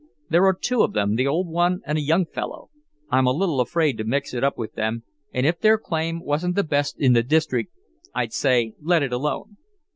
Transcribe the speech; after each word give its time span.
There 0.31 0.47
are 0.47 0.57
two 0.59 0.81
of 0.81 0.93
them, 0.93 1.13
the 1.15 1.27
old 1.27 1.47
one 1.47 1.81
and 1.85 1.95
a 1.95 2.01
young 2.01 2.25
fellow. 2.25 2.71
I'm 3.11 3.27
a 3.27 3.31
little 3.31 3.61
afraid 3.61 3.99
to 3.99 4.03
mix 4.03 4.33
it 4.33 4.43
up 4.43 4.57
with 4.57 4.73
them, 4.73 5.03
and 5.31 5.45
if 5.45 5.59
their 5.59 5.77
claim 5.77 6.23
wasn't 6.25 6.55
the 6.55 6.63
best 6.63 6.99
in 6.99 7.13
the 7.13 7.21
district, 7.21 7.71
I'd 8.15 8.33
say 8.33 8.73
let 8.81 9.03
it 9.03 9.13
alone." 9.13 9.57